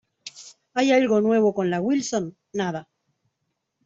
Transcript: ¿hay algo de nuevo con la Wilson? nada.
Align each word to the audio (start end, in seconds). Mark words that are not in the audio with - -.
¿hay 0.73 0.91
algo 0.91 1.17
de 1.17 1.21
nuevo 1.21 1.53
con 1.53 1.69
la 1.69 1.79
Wilson? 1.79 2.35
nada. 2.53 2.89